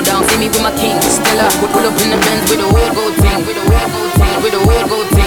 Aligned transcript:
go 0.00 0.12
down. 0.12 0.28
See 0.28 0.38
me 0.38 0.48
with 0.48 0.62
my 0.62 0.72
king, 0.76 1.00
Stella. 1.02 1.48
We 1.60 1.68
pull 1.72 1.84
up 1.84 2.00
in 2.00 2.10
the 2.10 2.18
Benz 2.24 2.50
with 2.50 2.60
a 2.60 2.68
weird 2.72 2.94
gold 2.94 3.14
thing, 3.16 3.46
with 3.46 3.56
a 3.56 3.64
weird 3.68 3.90
gold 3.92 4.12
thing, 4.12 4.42
with 4.42 4.54
a 4.54 4.66
weird 4.66 4.88
gold 4.88 5.08
thing. 5.10 5.19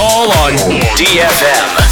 Hall 0.00 0.30
on 0.30 0.52
DFM. 0.94 1.87